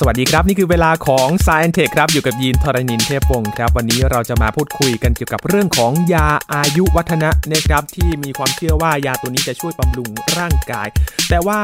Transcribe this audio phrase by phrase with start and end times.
[0.00, 10.88] สวัสดีครับ นี่คือเวลาของ s าย n อนเทคครับอยู่กับยีนทรณินเทพวงศ์ครับ วันนี้เราจะมาพูดคุยกันเกี่ยวกับเรื่องของยาอายุวัฒนะนะครับที่มีความเชื่อว่ายาตัวนี้จะช่วยบำรุงร่างกาย
[11.28, 11.60] แต่ว่า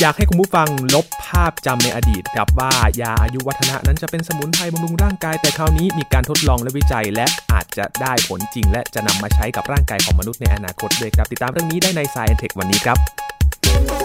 [0.00, 14.03] อยากให้คุณผู้ฟังลบภาพจำในอดีตครับว่ายาอายุวัฒนะนั้นจะเป็นสมุนไพรบำรุงร่างกาย แต่คราวนี้มีการทดลองและวิจัย และอาจจะได้ผลจริง และจะนำมาใช้กับร่างกายของมนุษย์ในอนาคตด้วยครับติดตามเรื่องนี้ได้ใน s าย n อนเทควันนี้ครับ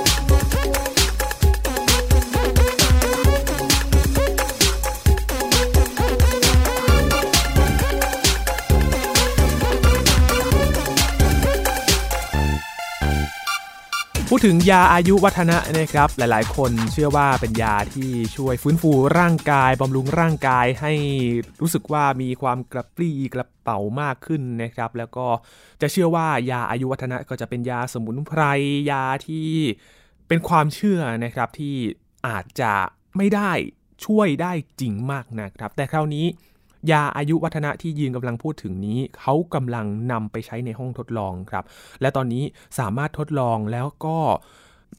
[14.32, 20.94] พูดถึงยาอายุวัฒนะนะครับ หลายๆ คนเชื่อว่าเป็นยาที่ช่วยฟื้นฟูร่างกายบำรุงร่างกายให้
[21.62, 25.28] รู้สึกว่ามีความกระปรี้กระเป๋ามากขึ้นนะครับ แล้วก็
[25.82, 28.42] จะเชื่อว่ายาอายุวัฒนะก็จะเป็นยาสมุนไพร
[28.92, 29.50] ยาที่
[30.28, 31.76] เป็นความเชื่อนะครับที่
[32.28, 32.74] อาจจะ
[33.18, 33.52] ไม่ได้
[34.06, 36.26] ช่วยได้จริงมากนะครับ แต่คราวนี้
[36.92, 41.64] ยาอายุวัฒนะที่ยืนกำลังพูดถึงนี้เขากำลังนำไปใช้ในห้องทดลองครับ
[42.02, 42.44] และตอนนี้
[42.80, 44.18] สามารถทดลองแล้วก็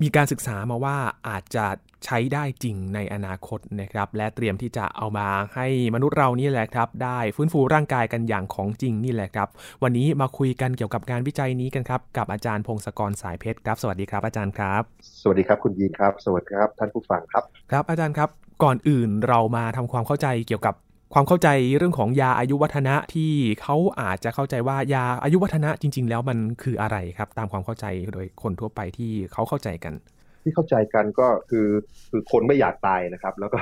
[0.02, 0.96] มีการศึกษามาว่า
[1.28, 1.66] อาจจะ
[2.04, 9.48] ใช้ได้จริงในอนาคตนะครับ และเตรียมที่จะเอามาให้มนุษย์เรานี่แหละครับ ได้ฟื้นฟูร่างกายกันอย่างของจริงนี่แหละครับ
[9.82, 14.82] วันนี้มาคุยกันเกี่ยวกับงานวิจัยนี้กันครับ กับอาจารย์พงศกรสายเพชรครับ สวัสดีครับอาจารย์ครับ
[15.22, 18.28] สวัสดีครับคุณยีนครับ สวัสดีครับท่านผู้ฟังครับ ครับอาจารย์ครับ
[18.62, 20.74] ก่อนอื่นเรามาทำความเข้าใจเกี่ยวกับ
[21.14, 29.94] ความเข้าใจเรื่องของยาอายุวัฒนะที่เขาอาจจะเข้าใจว่ายาอายุวัฒนะจริง ๆ แล้วมันคืออะไรครับ ตามความเข้าใจโดยคนทั่วไปที่เขาเข้าใจกัน
[30.42, 31.68] ที่เข้าใจกันก็คือ
[32.10, 33.60] คือคนไม่อยากตายนะครับ แล้วก็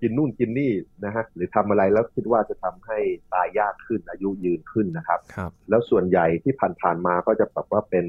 [0.00, 0.72] กินนู่นกินนี่
[1.04, 2.98] นะฮะหรือทำอะไรแล้วคิดว่าจะทำให้
[3.34, 8.06] ตายยากขึ้นอายุยืนขึ้นนะครับครับแล้วส่วนใหญ่ที่ผ่านๆมาก็จะแบบว่าเป็น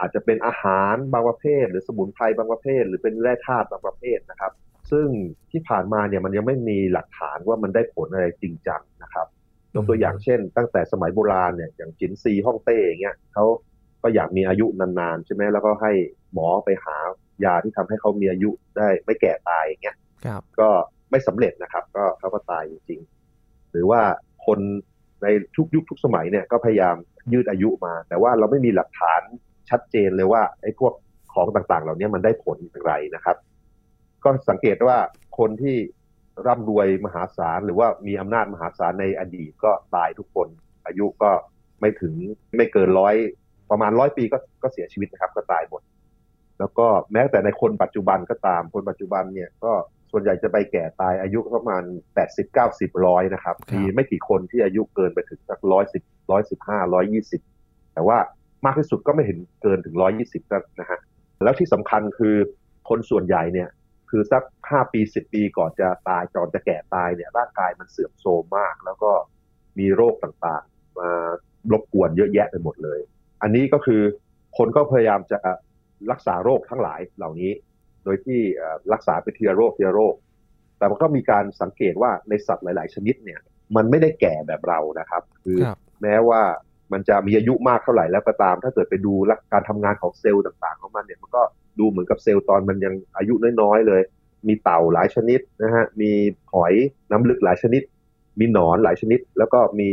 [0.00, 4.52] อาจจะเป็นอาหารบางประเภท หรือสมุนไพรบางประเภท หรือเป็นแร่ธาตุบางประเภทนะครับ
[4.92, 5.08] ซึ่ง
[5.50, 9.26] ที่ผ่านมาเนี่ยมันยังไม่มีหลักฐานว่ามันได้ผลอะไรจริงจังนะครับ
[9.74, 13.44] ยกตัวอย่างเช่น ตั้งแต่สมัยโบราณเนี่ยอย่างจินซีฮ่องเต้อย่างเงี้ยเขา
[14.02, 15.92] ก็อยากมีอายุนานๆใช่ไหมแล้วก็ให้
[16.32, 16.96] หมอไปหา
[17.44, 20.68] ยาที่ทำให้เขามีอายุได้ไม่แก่ตายอย่างเงี้ยครับก็
[21.10, 24.00] ไม่สำเร็จนะครับ ก็เขาก็ตายจริงๆหรือว่า
[24.46, 24.58] คน
[25.22, 25.26] ใน
[25.56, 26.96] ทุกยุคทุกสมัยเนี่ยก็พยายาม
[27.32, 29.22] ยืดอายุมา แต่ว่าเราไม่มีหลักฐาน
[29.70, 30.92] ชัดเจนเลยว่าไอ้พวก
[31.32, 33.36] ของต่างๆ เหล่านี้มันได้ผลอย่างไรนะครับ
[34.24, 34.96] ก็สังเกตว่า
[35.38, 35.76] คนที่
[36.46, 40.48] ร่ำรวยมหาศาลหรือว่ามีอำนาจมหาศาลในอดีตก็ตายทุกคน
[40.86, 41.30] อายุก็
[41.80, 42.14] ไม่ถึง
[42.56, 43.14] ไม่เกินร้อย
[43.70, 45.82] ประมาณร้อยปีก็ก็เสียชีวิตนะครับ ก็ตายหมด
[46.58, 49.72] แล้วก็แม้แต่ในคนปัจจุบันก็ตาม คนปัจจุบันเนี่ยก็
[50.12, 51.82] ส่วนใหญ่จะไปแก่ตายอายุประมาณ
[52.14, 57.40] แปดสิบเก้าสิบร้อยนะครับครับมีไม่กี่คนที่อายุเกินไปถึงสักร้อยสิบร้อยสิบห้าร้อยยี่สิบ
[57.94, 58.18] แต่ว่า
[58.64, 60.42] มากที่สุดก็ไม่เห็นเกินถึงร้อยยี่สิบ
[60.80, 60.98] นะฮะ
[61.42, 62.36] แล้วที่สำคัญคือ
[62.88, 63.68] คนส่วนใหญ่เนี่ย
[64.14, 69.12] คือสักห้าปีสิบปีก่อนจะตายก่อนจะแก่ตายเนี่ยร่างกายมันเสื่อมโทรมมาก แล้วก็
[69.78, 71.10] มีโรคต่างๆ มา
[71.72, 73.00] รบกวนเยอะแยะไปหมดเลย
[73.42, 74.02] อันนี้ก็คือ
[74.58, 75.38] คนก็พยายามจะ
[76.10, 77.50] รักษาโรคทั้งหลายเหล่านี้
[78.04, 80.14] โดยที่เอ่อรักษาไปทีละโรคทีละโรค
[80.78, 83.40] แต่มันก็มีการสังเกตว่าในสัตว์หลาย ๆ ชนิดเนี่ย
[83.76, 86.42] มันไม่ได้แก่แบบเรานะครับ คือครับแม้ว่า
[86.92, 91.42] มันจะมีอายุมากเท่าไหร่แล้วก็ตาม ถ้าเกิดไปดูลักการทำงานของเซลล์ต่าง ๆ ของมันเนี่ยมันก็
[91.78, 94.02] ดูเหมือนกับเซลล์ตอนมันยังอายุน้อยๆเลย
[94.48, 96.10] มีเต่าหลายชนิดนะฮะ มี
[96.54, 96.74] หอย
[97.10, 97.82] น้ำลึกหลายชนิด
[98.40, 99.90] มีหนอนหลายชนิด แล้วก็มี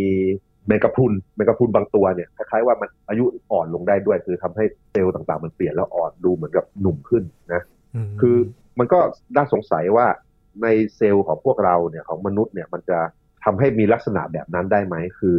[0.67, 7.23] แมงกะพรุนแมงกะพรุนบางตัวเนี่ยคล้ายๆว่ามันอายุอ่อนลงได้ด้วย คือทำให้เซลล์ต่างๆ มันเปลี่ยนแล้วอ่อนดูเหมือนกับหนุ่มขึ้น
[7.53, 7.61] นะ
[8.09, 8.37] มคือ
[8.79, 8.99] มันก็
[9.35, 10.07] น่าสงสัยว่า
[10.63, 12.99] ในเซลล์ของพวกเราเนี่ยของมนุษย์เนี่ยมันจะ
[13.43, 15.37] ทำให้มีลักษณะแบบนั้นได้ไหมคือ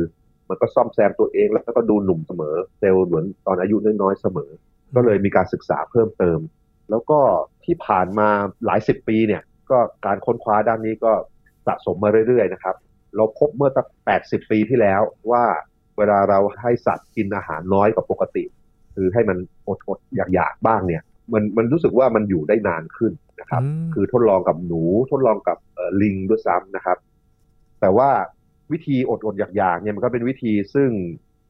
[0.49, 4.51] มันก็ซ่อมแซมตัวเองแล้วก็ดูหนุ่มเสมอ เซลล์เหมือนตอนอายุน้อยๆเสมอ
[4.95, 6.39] ก็เลยมีการศึกษาเพิ่มเติม
[6.91, 7.21] แล้วก็
[7.65, 8.29] ที่ผ่านมา
[8.65, 11.13] หลายสิบปีเนี่ยก็การค้นคว้าด้านนี้ก็
[11.67, 12.77] สะสมมาเรื่อยๆนะครับ
[13.17, 13.87] เราพบเมื่อตั้ง
[14.21, 15.45] 80ปีที่แล้วว่า
[15.99, 18.45] เวลาเราให้สัตว์กินอาหารน้อยกว่าปกติ
[18.95, 19.39] คือให้มัน
[19.89, 21.03] อดๆอยากๆบ้างเนี่ย
[21.33, 26.99] มันมันรู้สึกว่ามันอยู่ได้นานขึ้นนะครับมคือทดลองกับหนูทดลองกับเอ่อลิงด้วยซ้ำนะครับ
[27.81, 28.11] แต่ว่า
[28.73, 30.91] วิธีอดอดๆอยากๆเนี่ยมันก็เป็นวิธีซึ่ง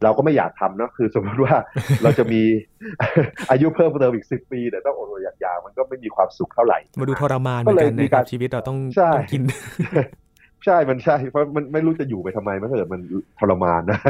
[0.04, 1.54] เราก็ไม่อยากทำเนอะคือสมมติว่า
[2.02, 2.42] เราจะมี
[3.50, 9.42] อายุเพิ่มเติมอีกสิบปีแต่ต้องอดอดๆอยากๆมันก็ไม่มีความสุขเท่าไหร่ มาดูทรมานเหมือนกันก็เลยมีนะคการัรบชีวิตเราต้องใช่ต้องกิน
[10.66, 13.02] ใช่มันใช่เพราะมันไม่รู้จะอยู่ไปทำไมมันเกิดมัน
[13.38, 14.00] ทรมานนะ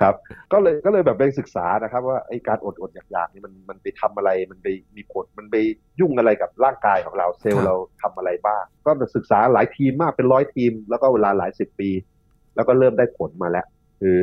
[0.00, 0.14] ครับ
[0.52, 5.56] ก็เลยก็เลยแบบไปศึกษานะครับ ว่าไอ้การอดอดๆอยากๆนี่มันมันไปทำอะไรมันไปมีผลมันไป
[6.00, 11.90] ยุ่งอะไรกับร่างกายของเราเซลล์ครับเราทำอะไรบ้าง ก็ศึกษาหลายทีมมากเป็นร้อยทีม แล้วก็เวลาหลายสิบปี
[12.56, 13.66] แล้วก็เริ่มได้ผลมาแล้ว
[14.00, 14.16] คือ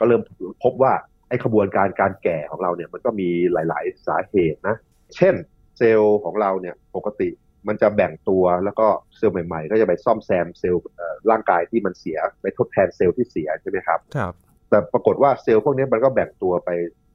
[0.00, 0.22] ก็เริ่ม
[0.64, 0.92] พบว่า
[1.28, 4.76] ไอ้ขบวนการการแก่ของเราเนี่ยมันก็มีหลาย ๆ สาเหตุนะ
[5.16, 5.34] เช่น
[5.78, 7.28] เซลล์ของเราเนี่ยปกติ
[7.68, 10.82] มันจะแบ่งตัวแล้วก็เซลล์ใหม่ ๆ ก็จะไปซ่อมแซมเซลล์
[11.30, 14.32] ร่างกายที่มันเสียไปทดแทนเซลล์ที่เสียใช่ไหมครับครับ
[14.70, 16.70] แต่ปรากฏว่าเซลล์พวกนี้มันก็แบ่งตัวไป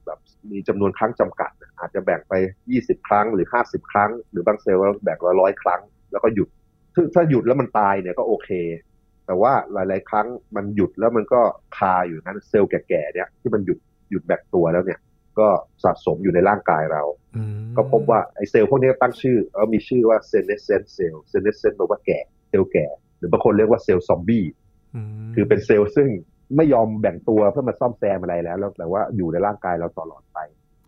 [0.06, 0.18] แบบ
[0.50, 2.34] มีจำนวนครั้งจำกัด อาจจะแบ่งไป
[2.70, 5.80] 20 ครั้งหรือ 50 ครั้ง หรือบางเซลล์แบ่งละร้อยครั้ง
[6.12, 6.48] แล้วก็หยุด
[6.94, 8.48] ซึ่งถ้าหยุดแล้วมันตายเนี่ยก็โอเค
[9.26, 10.26] แต่ว่าหลาย ๆ ครั้ง
[10.56, 11.40] มันหยุดแล้วมันก็
[11.76, 13.78] คาอยู่นั้นเซลล์แก่ๆเนี่ยที่มันหยุด
[14.10, 15.00] หยุดแบ่งตัวแล้วเนี่ย
[15.38, 15.48] ก็
[15.84, 17.02] สะสมอยู่ในร่างกายเรา
[17.36, 22.86] อืมก็พบว่าไอ้เซลล์พวกนี้ตั้งชื่อเออมีชื่อว่า senescent cell senescent แปลว่าแก่เซลล์แก่
[23.18, 24.44] หรือบางคนเรียกว่าเซลล์ซอมบี้
[25.24, 26.08] มคือเป็นเซลล์ซึ่ง
[26.56, 30.38] ไม่ยอมแบ่งตัวเพื่อมาซ่อมแซมอะไรแล้วแล้วแต่ว่าอยู่ในร่างกายเราตลอดไป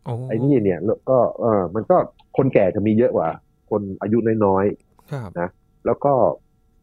[0.05, 1.97] โอ้ไอ้นี่เนี่ยแล้วก็เออมันก็
[2.37, 3.29] คนแก่จะมีเยอะกว่า
[3.71, 4.65] คนอายุน้อย
[5.13, 5.49] ครับๆนะ
[5.87, 6.13] แล้วก็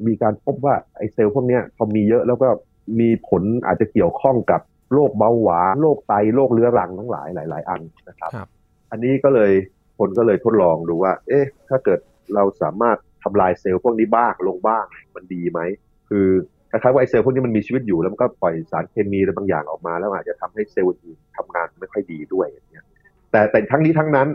[0.07, 2.47] มีการพบว่าไอ้เซลล์พวกเนี้ยพอมีเยอะแล้วก็
[2.99, 4.61] มีผลอาจจะเกี่ยวข้องกับ
[4.93, 8.47] โรคเบาหวานโรคไตโรคเรื้อรังทั้งหลายหลาย ๆ อันนะครับครับ
[8.91, 9.51] อันนี้ก็เลย
[9.97, 11.99] คนก็เลยทดลองดูว่า เอ๊ะ ถ้าเกิด
[12.35, 15.59] เราสามารถทำลายเซลล์พวกนี้บ้างลงบ้างมันดีไหม
[16.09, 16.27] คือ
[16.69, 22.85] คล้ายๆว่าไอ้เซลล์พวกนี้มันมีชีวิตอยู่แล้วมันก็ปล่อยสารเคมีอะไรบางอย่างออกมา แล้วอาจจะทำให้เซลล์อื่นทำงานไม่ค่อยดีด้วยอย่างเงี้ย
[23.31, 24.27] แต่แต่ทั้งนี้ทั้งนั้น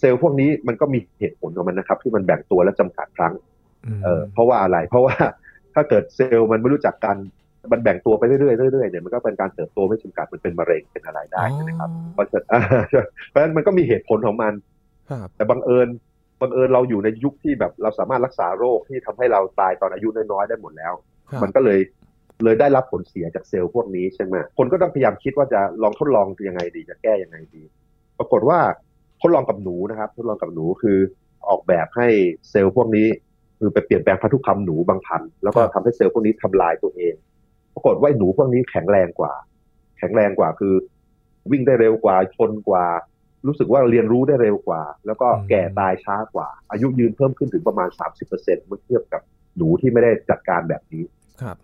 [0.00, 3.53] เซลล์พวกนี้มันก็มีเหตุผลของมันนะครับ ที่มันแบ่งตัวและจำกัดครั้งม
[4.04, 5.14] เออเพราะว่าอะไร เพราะว่า
[5.74, 7.16] ถ้าเกิดเซลล์มันไม่รู้จักการ
[7.72, 12.44] มันแบ่งตัวไปเรื่อยๆเรื่อยๆเนี่ยมันก็เป็นการเติบโตไม่จำกัดมันเป็นมะเร็งเป็นอะไรได้ใช่ไหมครับเพราะฉะนั้น
[13.30, 14.52] เพราะฉะนั้นมันก็มีเหตุผลของมัน
[15.10, 15.88] ครับแต่บังเอิญ
[16.40, 20.92] บังเอิญเราอยู่ในยุคที่แบบเราสามารถรักษาโรคที่ทำให้เราตายตอนอายุน้อยๆได้หมดแล้ว
[21.28, 21.80] ครับมันก็เลย
[22.44, 27.62] เลยได้รับผลเสียจากเซลล์พวกนี้ใช่ไหมคนก็ต้องพยายามคิดว่าจะลองทดลองยังไงดีจะแก้ยังไงดี
[28.18, 28.58] ปรากฏว่า
[29.20, 30.98] ทดลองกับหนูนะครับ ทดลองกับหนูคือ
[31.48, 32.08] ออกแบบให้
[32.50, 33.08] เซลล์พวกนี้
[33.64, 37.14] คือไปเปลี่ยนแปลงพันธุกรรมหนูบางพันธุ์แล้วก็ทำให้เซลล์พวกนี้ทำลายตัวเอง
[37.74, 39.32] ปรากฏว่าไอ้หนูพวกนี้แข็งแรงกว่า
[39.98, 40.74] แข็งแรงกว่าคือ
[41.50, 42.86] วิ่งได้เร็วกว่าชนกว่า
[43.46, 47.88] รู้สึกว่าเรียนรู้ได้เร็วกว่า แล้วก็แก่ตายช้ากว่า อายุยืนเพิ่มขึ้นถึงประมาณ
[48.28, 49.22] 30%เมื่อเทียบกับ
[49.56, 51.04] หนูที่ไม่ได้จัดการแบบนี้
[51.42, 51.56] ครับ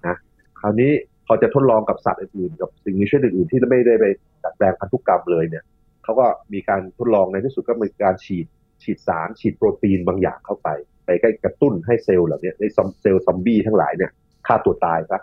[0.60, 0.90] คราวนี้
[1.26, 4.04] พอจะทดลองกับสัตว์อื่นๆกับสิ่งมีชีวิตอื่นๆที่ไม่ได้ไป
[4.44, 5.64] ดัดแปลงพันธุกรรมเลยเนี่ย
[6.04, 8.46] เขาก็มีการทดลองในที่สุดก็มีการฉีด
[8.82, 10.68] ฉีดสารฉีดโปรตีนบางอย่างเข้าไป
[11.04, 11.10] ไป
[11.44, 12.64] กระตุ้นให้เซลล์เหล่านี้ใน
[13.02, 14.10] เซลล์ซอมบี้ทั้งหลายเนี่ย
[14.46, 15.20] ฆ่าตัวตายซะ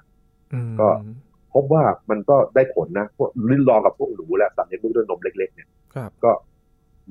[0.53, 0.87] อืมก็
[1.53, 6.31] พบว่ามันก็ได้ผลนะพวกลิ้นลองกับพวกหนูและสัตว์เลี้ยงลูกด้วยนมเล็ก ๆ เนี่ยครับก็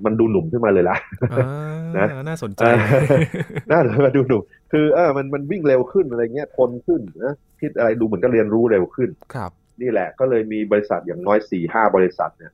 [0.05, 0.97] มันดูหนุ่มขึ้นมาเลยล่ะ
[1.33, 1.49] อ่า
[1.97, 3.23] นะน่าสนใจเออ
[3.71, 4.43] น่าจะมาดูหนุ่ม
[4.73, 9.51] คือเออมันมันวิ่งเร็วขึ้นอะไรเงี้ยทนขึ้นนะคิดอะไรดูเหมือนก็เรียนรู้เร็วขึ้นครับ
[9.83, 12.53] นี่แหละก็เลยมีบริษัทอย่างน้อยสี่ห้าบริษัทเนี่ย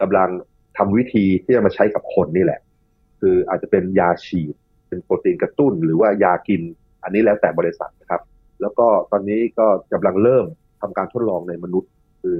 [0.00, 0.28] กำลัง
[0.76, 2.60] ทำวิธีที่จะมาใช้กับคนนี่แหละ
[3.20, 4.54] คืออาจจะเป็นยาฉีด
[4.88, 6.62] เป็นโปรตีนกระตุ้นหรือว่ายากิน
[7.02, 8.22] อันนี้แล้วแต่บริษัทนะครับ
[8.60, 10.46] แล้วก็ตอนนี้ก็กำลังเริ่ม
[10.80, 11.90] ทำการทดลองในมนุษย์
[12.22, 12.38] คือ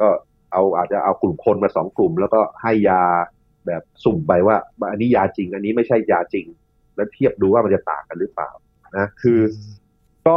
[0.00, 0.08] ก็
[0.52, 3.02] เอาอาจจะเอากลุ่มคนมาสองกลุ่ม แล้วก็ให้ยา
[3.66, 4.56] แบบสุ่มไปว่า
[4.90, 6.46] อันนี้ยาจริง อันนี้ไม่ใช่ยาจริง
[6.96, 8.50] แล้วเทียบดูว่ามันจะต่างกันหรือเปล่า
[8.96, 9.40] นะคือ
[10.26, 10.36] ก็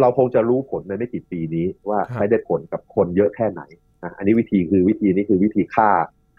[0.00, 3.62] เราคงจะรู้ผลในไม่กี่ปีนี้ว่าครับใช้ได้ผลกับคนเยอะแค่ไหน
[4.02, 5.90] นะอันนี้วิธีคือวิธีนี้คือวิธีฆ่า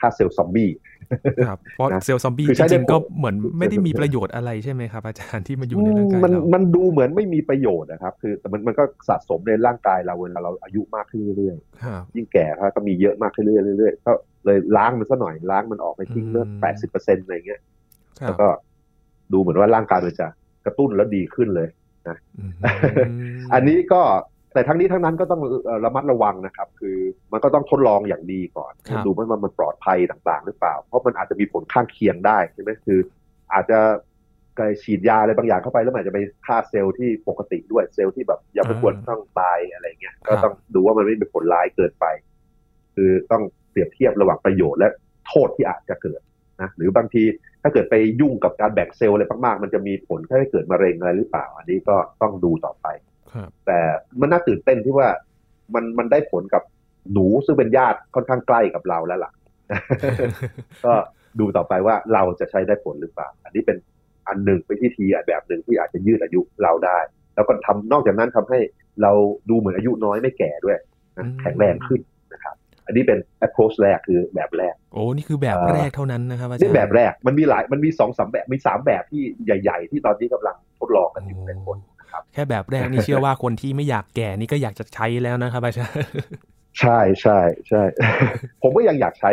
[0.06, 0.70] ฆ่าเซลล์ซอมบี้
[1.48, 14.12] ครับเพราะนะเซลล์ซอมบี้คือจใช้ได้ริงๆก็ผลเหมือนไม่ได้มีประโยชน์อะไรใช่ไหมครับ อาจารย์ที่มาอยู่ในร่างกายมันเรามันดูเหมือนไม่มีประโยชน์นะครับ คือแต่มันมันก็สะสมในร่างกายเราเวลาเราอายุมากขึ้นเรื่อยครับๆยิ่งแก่ก็มีเยอะมากขึ้นเรื่อยๆเรื่อยๆก็
[14.46, 17.62] เลยล้างมันซะหน่อยล้างมันออกไปทิ้งเลือดอืมแปดสิบเปอร์เซ็นต์อะไรเงี้ย
[18.22, 18.48] ครัแล้บวก็
[19.34, 20.28] ดูเหมือนว่าร่างกายมันจะ
[20.66, 21.70] กระตุ้นแล้วดีขึ้นเลย
[22.38, 22.52] อืม
[23.54, 24.02] อันนี้ก็
[24.56, 26.98] แต่ทั้งนี้ทั้งนั้นก็ต้องเอ่อระมัดระวังนะครับ คือ
[27.32, 33.00] มันก็ต้องทดลองอย่างดีก่อนครับดูว่ามันปลอดภัยต่างๆ หรือเปล่า เพราะมันอาจจะมีผลข้างเคียงได้ใช่ไหมคือ
[33.54, 33.80] อาจจะ
[34.56, 42.06] ไปฉีดยาอะไรบางอย่างเข้าไปแล้วมันอาจจะไปฆ่าเซลล์ที่ปกติด้วยเซลล์ที่แบบยังไม่ควรต้องตายอะไรเงี้ยก็ต้องดูว่ามันไม่เป็นผลร้ายเกินไป
[42.96, 44.88] คือต้องเปรียบเทียบระหว่างประโยชน์และ
[45.28, 46.22] โทษที่อาจจะเกิด
[46.62, 47.24] นะหรือบางที
[47.64, 53.15] ถ้าเกิดไปยุ่งกับการแบ่งเซลล์อะไรมากๆ มันจะมีผลให้เกิดมะเร็งอะไรหรือเปล่า อันนี้ก็ต้องดูต่อไปครับ
[53.66, 53.80] แต่
[54.20, 55.10] มันน่าตื่นเต้นที่ว่า
[55.74, 56.64] มันมันได้ผลกับ
[57.14, 59.32] หนูซึ่งเป็นญาติค่อนข้างใกล้กับเราแล้วล่ะ
[60.86, 60.94] ก็
[61.40, 63.78] ดูต่อไปว่าเราจะใช้ได้ผลหรือเปล่า อันนี้เป็น
[64.28, 67.00] อันหนึ่งเป็นวิธีแบบหนึ่งที่อาจจะยืดอายุเราได้
[67.36, 68.60] แล้วก็ทำนอกจากนั้นทำให้
[69.02, 69.12] เรา
[69.50, 70.78] ดูเหมือนอายุน้อยไม่แก่ด้วย
[71.18, 72.02] นะอืมแข็งแรงขึ้น
[72.34, 81.78] นะครับ อันนี้เป็น approach แรกคือแบบแรก โอ้นี่คือแบบเอ่อแรกเท่านั้นนะครับอาจารนี่ย์แบบแรกมันมีหลายมันมีสองสามแบบมีสามแบบที่ใหญ่ ๆ ที่ตอนนี้กำลังทดลองกันอยู่ในคน
[82.34, 86.06] แค่แบบแรกนี่เชื่อว่าคนที่ไม่อยากแก่นี่ก็อยากจะใช้แล้วนะครับอาจารย์
[86.80, 87.82] ใช่ใช่ใช่
[88.62, 89.32] ผมก็ยังอยากใช้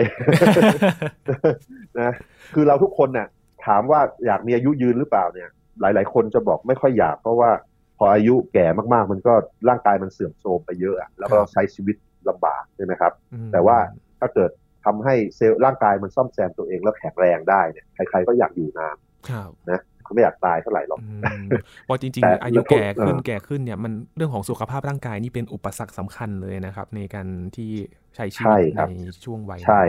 [2.00, 2.12] นะ
[2.54, 3.28] คือเราทุกคนน่ะ
[3.66, 5.48] ถามว่าอยากมีอายุยืนหรือเปล่าเนี่ย
[5.80, 7.50] หลาย ๆ คนจะบอกไม่ค่อยอยากเพราะว่า
[7.98, 9.34] พออายุแก่มากๆ มันก็
[9.68, 11.96] ร่างกายมันเสื่อมโทรมไปเยอะอะแล้วก็ครับใช้ชีวิต
[12.28, 13.78] ลำบากใช่ไหมครับอืมแต่ว่า
[14.20, 14.50] ถ้าเกิด
[14.84, 18.96] ทำให้เซลล์ร่างกายมันซ่อมแซมตัวเองแล้วแข็งแรงได้เนี่ยใครๆก็อยากอยู่นาน
[19.28, 19.80] ครับนะ
[20.12, 21.46] เขาไม่อยากตายเท่าไหร่หรอกอืม
[21.84, 27.26] เพราะจริง ๆ อายุแก่ขึ้นแก่ขึ้นเนี่ยมันเรื่องของสุขภาพร่างกายนี่เป็นอุปสรรคสำคัญเลยนะครับ ในการ
[27.56, 27.70] ที่
[28.16, 28.56] ใช้ชีวิต
[28.88, 28.92] ใน
[29.24, 29.82] ช่วงวัยใช่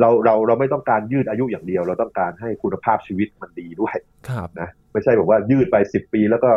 [0.00, 3.96] เราเราเราไม่ต้องการยืดอายุอย่างเดียว เราต้องการให้คุณภาพชีวิตมันดีด้วย
[4.28, 6.50] ครับนะไม่ใช่บอกว่ายืดไปสิบปีแล้วก็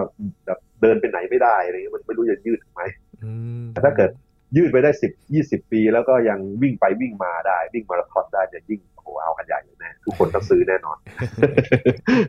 [0.46, 2.82] แบบเดินไปไหนไม่ได้อะไรเงี้ยมันไม่รู้จะยืดทำไม
[3.24, 3.32] อื
[3.63, 4.12] มแต่ถ้าเกิด
[4.58, 9.73] ยืดไปได้สิบยี่สิบปี แล้วก็ยังวิ่งไปวิ่งมาได้วิ่งมาราธอนได้จะยิ่งโอ้โหเอากันใหญ่เลยแน่
[10.05, 10.98] ทุกคนต้องซื้อแน่นอน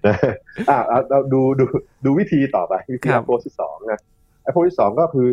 [0.07, 0.17] นะ
[0.71, 1.65] อะเอาเราดูดู
[2.05, 4.01] ดูวิธีต่อไปวิธีครับโพสที่สองนะ
[4.43, 5.29] ไอ้โพสที่สองก็คือ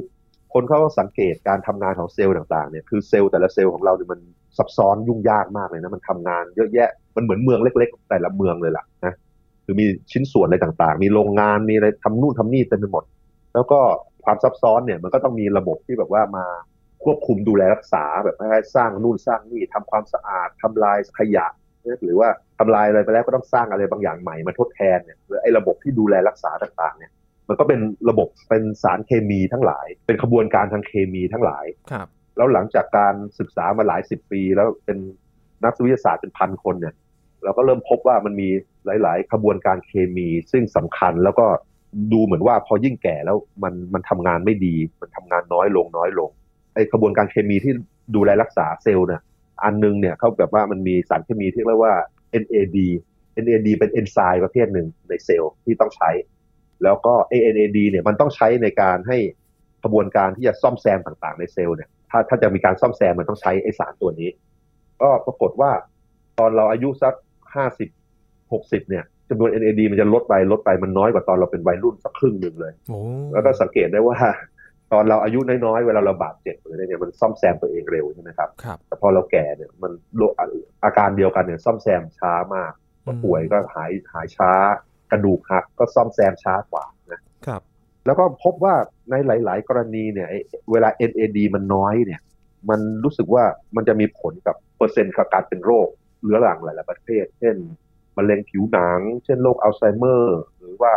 [0.54, 4.20] คนเขาก็สังเกตการทำงานของเซลล์ต่างๆเนี่ยคือเซลล์แต่ละเซลล์ของเราเนี่ยมัน
[4.58, 9.14] ซับซ้อนยุ่งยากมากเลยนะมันทำงานเยอะแยะมันเหมือนเมืองเล็ก ๆ แต่ละเมืองเลยล่ะนะ
[9.66, 13.04] คือมีชิ้นส่วนอะไรต่างๆ มีโรงงานมีอะไรทำนู่นทำนี่เต็มไปหมด
[13.54, 13.80] แล้วก็
[14.24, 16.46] ความซับซ้อนเนี่ยมันก็ต้องมีระบบที่แบบว่ามา
[17.04, 21.61] ควบคุมดูแลรักษาแบบให้สร้างนู่นสร้างนี่ทำความสะอาดทำลายขยะเนี่ย
[22.04, 27.12] หรือว่าทำลายอะไรไปแล้วก็ต้องสร้างอะไรบางอย่างใหม่มาทดแทนเนี่ยหรือไอ้ระบบที่ดูแลรักษาต่างๆ เนี่ย
[27.50, 32.08] มันก็เป็นระบบเป็นสารเคมีทั้งหลาย เป็นขบวนการทางเคมีทั้งหลายครับ
[32.38, 34.98] แล้วหลังจากการศึกษามาหลายสิบปี แล้วเป็น
[35.64, 36.94] นักวิทยาศาสตร์เป็นพันคนเนี่ย
[37.44, 38.50] เราก็เริ่มพบว่ามันมี
[38.86, 41.46] หลาย ๆ ขบวนการเคมีซึ่งสำคัญแล้วก็
[42.14, 46.30] ดูเหมือนว่าพอยิ่งแก่แล้วมันมันทำงานไม่ดี มันทำงานน้อยลงน้อยลง
[46.74, 47.74] ไอ้ขบวนการเคมีที่
[48.16, 49.22] ดูแลรักษาเซลล์เนี่ย
[49.64, 51.96] อันหนึงเนี่ยเขาแบบว่ามันมีสารเคมีที่เรียกว่า
[52.42, 52.78] NAD
[53.44, 56.10] NAD เป็นเอนไซม์ประเภทหนึ่งในเซลล์ที่ต้องใช้
[56.84, 59.18] แล้วก็ ANAD เนี่ยมันต้องใช้ในการให้
[59.84, 64.30] กระบวนการที่จะซ่อมแซมต่างๆในเซลล์เนี่ยถ้าถ้าจะมีการซ่อมแซมมันต้องใช้ไอสารตัวนี้
[65.02, 65.72] ก็ปรากฏว่า
[66.40, 67.14] ตอนเราอายุสัก
[67.56, 67.90] ห้าสิบ
[68.52, 73.00] หกสิบเนี่ยจำนวน NAD มันจะลดไปลดไปมันน้อยกว่าตอนเราเป็นวัยรุ่นสักครึ่งหนึ่งเลยโอ้
[73.34, 74.18] แล้วก็สังเกตได้ว่า
[74.94, 80.34] ตอนเราอายุน้อยๆ เวลาเราบาดเจ็บหรืออะไรเนี่ยมันซ่อมแซมตัวเองเร็วใช่ไหมครับครับแต่พอเราแก่เนี่ยมันโรค
[80.84, 82.74] อาการเดียวกันเนี่ยซ่อมแซมช้ามาก
[83.06, 84.52] อืมป่วยก็หายหายช้า
[85.12, 87.62] กระดูกหักก็ซ่อมแซมช้ากว่านะครับ
[88.06, 88.76] แล้วก็พบว่า
[89.10, 90.40] ในหลาย ๆ กรณีเนี่ยไอ้
[90.72, 92.22] เวลา NAD มันน้อยเนี่ย
[92.70, 93.44] มันรู้สึกว่า
[93.76, 95.88] มันจะมีผลกับเปอร์เซ็นต์ของการเป็นโรค
[96.24, 97.56] เรื้อรังหลาย ๆ ประเภท เช่น
[98.18, 100.94] มะเร็งผิวหนัง เช่นโรคอัลไซเมอร์ หรือว่า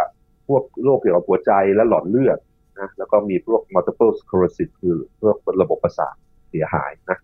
[0.48, 2.38] พวกโรคเกี่ยวกับหัวใจและหลอดเลือด
[2.80, 6.14] นะแล้วก็มีพวก multiple sclerosis คือพวกระบบประสาท
[6.50, 7.18] เสียหายนะ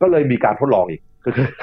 [0.00, 1.02] ก็เลยมีการทดลองอีก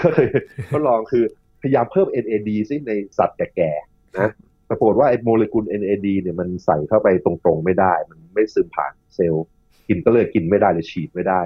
[0.02, 0.28] ก็เลย
[0.72, 1.24] ทดลองคือ
[1.62, 4.30] พยายามเพิ่ม NAD ซิในสัตว์แก่ๆนะ
[4.70, 9.46] ปรากฏว่าไอ้โมเลกุล NAD เนี่ยมันใส่เข้าไปตรงๆไม่ได้ มันไม่ซึมผ่านเซลล์
[9.88, 11.42] กินก็เลยกินไม่ได้เลยฉีดไม่ได้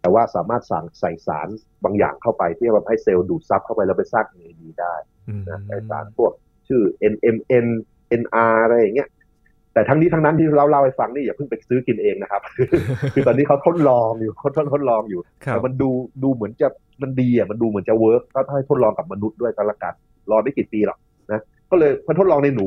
[0.00, 1.48] แต่ว่าสามารถสั่งใส่สาร
[1.84, 4.94] บางอย่างเข้าไปที่จะให้เซลล์ดูดซับเข้าไปแล้วไปสร้าง NAD ได้
[5.28, 6.32] อืมนะไอสารพวก
[6.68, 7.66] ชื่อ NMN
[8.20, 9.08] NR อะไรอย่างเงี้ย
[9.76, 12.42] แต่ทั้งนี้ทั้งนั้นที่เราเล่าให้ฟังนี่อย่าเพิ่งไปซื้อกินเองนะครับ
[13.14, 15.90] คือตอนนี้เขาทดลองอยู่เขาทดทดลองอยู่ครับแต่มันดู
[16.22, 16.68] ดูเหมือนจะ
[17.02, 19.94] มันดีอะมันดูเหมือนจะเวิร์กก็ให้ทดลองกับมนุษย์ด้วยก็แล้วกัน
[20.30, 20.98] รอไม่กี่ปีหรอก
[21.32, 21.40] นะ
[21.70, 22.66] ก็เลยพอทดลองในหนู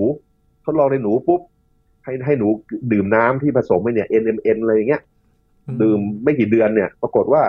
[0.66, 1.42] ทดลองในหนูปุ๊บ
[2.04, 2.48] ให้ให้หนู
[2.92, 5.02] ดื่มน้ำที่ผสมไปเนี่ย NMN อะไรอย่างเงี้ย
[5.82, 7.44] ดื่มไม่กี่เดือนเนี่ย ปรากฏว่า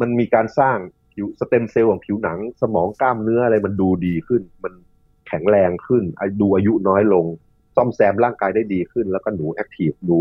[0.00, 0.76] มันมีการสร้าง
[1.12, 4.72] ผิวสเต็มเซลล์ของผิวหนัง สมองกล้ามเนื้ออะไรมันดูดีขึ้น มัน
[5.28, 7.26] แข็งแรงขึ้นอายุดูอายุน้อยลง
[7.76, 10.18] ซ่อมแซมร่างกายได้ดีขึ้น แล้วก็หนู active หนู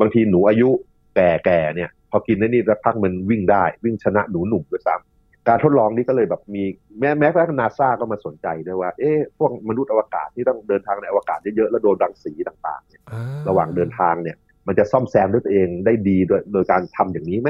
[0.00, 0.68] บางทีหนูอายุ
[1.16, 6.62] แก่แก่ๆเนี่ย พอกินได้นี่สักพักมันวิ่งได้ วิ่งชนะหนูหนุ่มด้วยซ้ำการทดลองนี้ก็เลยแบบมี
[7.00, 14.36] แม้แม้กระทั่งนาซาก็มาสนใจด้วยว่า เอ๊ะพวกมนุษย์อวกาศที่ต้องเดินทางในอวกาศเยอะๆแล้วโดนรังสีต่างๆเนี่ยอ่าระหว่างเดินทางเนี่ย
[14.66, 17.48] มันจะซ่อมแซมด้วยตัวเองได้ดีโดยโดยการทำอย่างนี้ไหม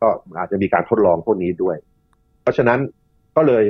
[0.00, 1.76] ก็อาจจะมีการทดลองพวกนี้ด้วย
[2.42, 2.78] เพราะฉะนั้น
[3.36, 3.64] ก็เลย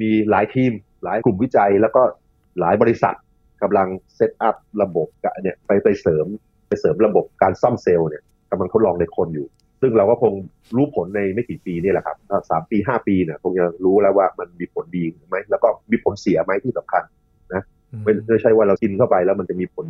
[0.00, 0.70] มีหลายทีม
[1.04, 2.02] หลายกลุ่มวิจัยแล้วก็
[2.60, 3.14] หลายบริษัท
[3.64, 6.26] กำลังเซตอัพระบบกะเนี่ยไปไปเสริม
[6.68, 9.46] ไปเสริมระบบการซ่อมเซลล์เนี่ยกำลังทดลองในคนอยู่
[9.80, 10.32] ซึ่งเราก็คง
[10.76, 17.02] รู้ผลในไม่กี่ปีนี่แหละครับถ้าสามปีห้าปีเนี่ยคงจะรู้แล้วว่ามันมีผลดีไหมแล้วก็มีผลเสียไหมที่สำคัญ
[18.04, 19.86] ไม่ไม่ใช่ว่าเรากินเข้าไปแล้วมันจะมีผล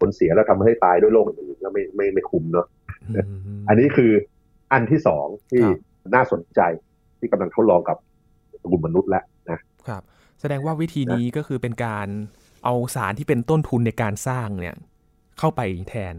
[0.00, 2.66] ผลเสียแล้วทำให้ตายด้วยโรคอื่นๆแล้วไม่ไม่ไม่คุ้มเนาะ
[3.16, 4.12] อืมอันนี้คือ
[4.72, 5.78] อันที่สองที่ครับ
[6.14, 6.60] น่าสนใจ
[7.18, 7.96] ที่กำลังทดลองกับ
[8.70, 10.02] กลุ่มมนุษย์แล้วนะครับ
[10.40, 12.08] แสดงว่าวิธีนี้ก็คือเป็นการ
[12.64, 14.76] เอาสารที่เป็นต้นทุนในการสร้างเนี่ย
[15.38, 16.14] เข้าไปแทน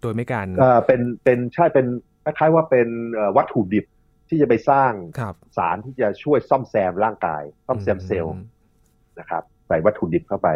[0.00, 1.86] โดยไม่การเอ่อเป็นเป็นใช่เป็น
[2.24, 3.84] คล้ายๆว่าเป็นเอ่อวัตถุดิบ
[4.28, 8.44] ที่จะไปสร้างครับสารที่จะช่วยซ่อมแซมร่างกาย ซ่อมแซมเซลล์อืม
[9.18, 10.48] นะครับ ใส่วัตถุดิบเข้าไป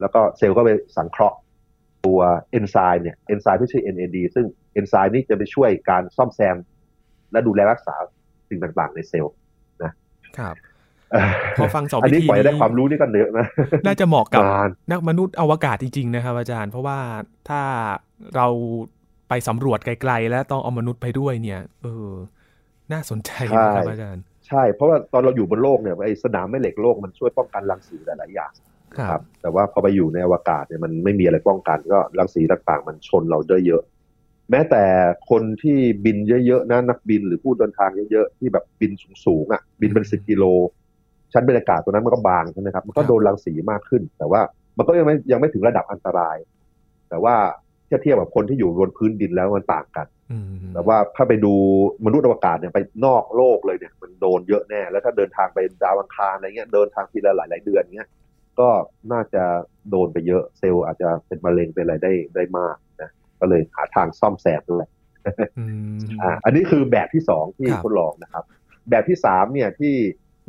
[0.00, 1.38] แล้วก็เซลล์ก็ไปสังเคราะห์
[2.06, 2.20] ตัว
[2.50, 6.56] เอนไซม์เนี่ยเอนไซม์ที่ชื่อ NAD ซึ่งเอนไซม์นี้จะไปช่วยการซ่อมแซม
[7.32, 7.94] และดูแลรักษา
[8.48, 9.34] สิ่งต่างๆในเซลล์
[10.38, 10.67] ครับเอ่อ
[11.58, 13.46] พอฟังสองอันนี้วิธีปล่อยได้นี้ความรู้นี่ก็เยอะนะ
[13.86, 16.98] น่าจะเหมาะกับนานนักมนุษย์อวกาศจริง ๆ นะครับ อาจารย์ เพราะว่า
[17.48, 17.60] ถ้า
[18.36, 18.46] เรา
[19.28, 22.10] ไปสำรวจไกล ๆ แล้วต้องเอามนุษย์ไปด้วยเนี่ย เออ
[22.92, 28.52] น่าสนใจนะครับอาจารย์ ใช่ เพราะว่าตอนเราอยู่บนโลกเนี่ยไอ้สนามแม่เหล็กโลกมันช่วยป้องกันรังสีหลายๆอย่าง
[28.98, 33.82] ครับ แต่ว่าพอไปอยู่ในอวกาศเนี่ยมันไม่มีอะไรป้องกันก็รังสีต่างๆ มันชนเราได้เยอะ
[34.50, 34.84] แม้แต่
[35.30, 38.92] คนที่บินเยอะๆนะนักบินหรือผู้เดินทางเยอะๆที่แบบบิน
[39.24, 40.44] สูงๆอะ บินเป็นสิบกิโล
[41.32, 44.40] ชั้นบรรยากาศตัวนั้นมันก็บางใช่ไหมครับมันก็โดนรังสีมากขึ้น แต่ว่า
[44.78, 46.36] มันก็ยังไม่ยังไม่ถึงระดับอันตราย
[47.08, 47.34] แต่ว่า
[47.86, 50.44] เทียบเทียบกับคนที่อยู่บนพื้นดินแล้วมันต่างกันอืม
[50.74, 51.54] แต่ว่าถ้าไปดู
[52.04, 58.08] มนุษย์อวกาศเนี่ยไปนอกโลกเลยเนี่ย มันโดนเยอะแน่ แล้วถ้าเดินทางไปดาวอังคารอะไรเงี้ยเดินทางทีละหลายหลายๆเดือนเงี้ย
[58.60, 58.68] ก็
[59.12, 59.42] น่าจะ
[59.90, 64.86] โดนไปเยอะเซลล์อาจจะเป็นมะเร็งเป็นอะไรได้ได้มากนะก็เลยหาทางซ่อมแซมด้วย
[65.58, 65.64] อื
[65.96, 68.44] มอ่าอันนี้คือแบบที่สองที่ครับทดลองนะครับ
[68.90, 69.94] แบบที่สามเนี่ยที่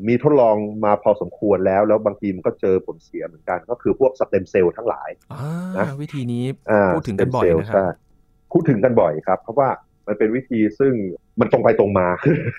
[0.08, 5.42] มีทดลองมาพอสมควรแล้ว แล้วบางทีมันก็เจอผลเสียเหมือนกัน ก็คือพวกสเต็มเซลล์ทั้งหลายอ่า
[5.78, 7.86] นะวิธีนี้อ่าพูดถึงกันบ่อย stem cell นะครับใช่
[8.52, 9.70] พูดถึงกันบ่อยครับ เพราะว่า
[10.08, 10.94] มันเป็นวิธีซึ่ง
[11.40, 12.08] มันตรงไปตรงมา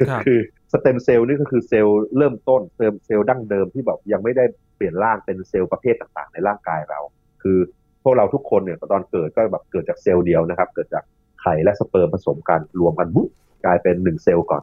[0.09, 0.39] ครับคือ
[0.73, 4.45] สเต็มเซลล์นี่ก็คือเซลล์เริ่มต้นเซลล์เซลล์ดั้งเดิมที่แบบยังไม่ได้
[4.77, 7.01] เปลี่ยนร่างเป็นเซลล์ประเภทต่างๆ ในร่างกายเรา
[7.43, 7.59] คือ
[8.03, 11.05] พวกเราทุกคนเนี่ยตอนเกิดก็แบบเกิดจากเซลล์เดียวนะครับ เกิดจาก
[11.41, 13.29] ไข่และสเปิร์มผสมกันรวมกันบุ๊บ
[13.65, 14.63] กลายเป็นหนึ่งเซลล์ก่อน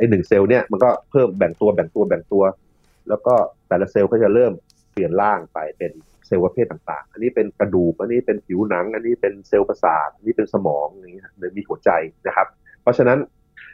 [0.00, 2.44] ไอ้หนึ่งเซลล์เนี่ยมันก็เพิ่มแบ่งตัวแบ่งตัวแบ่งตัว
[3.08, 3.34] แล้วก็
[3.68, 4.52] แต่ละเซลล์ก็จะเริ่ม
[4.92, 5.92] เปลี่ยนร่างไปเป็น
[6.26, 11.90] เซลล์ประเภทต่างๆ อันนี้เป็นกระดูก อันนี้เป็นผิวหนัง อันนี้เป็นเซลล์ประสาท อันนี้เป็นสมองอย่างนี้ยหรือมีหัวใจ
[12.26, 12.46] นะครับ
[12.82, 13.18] เพราะฉะนั้น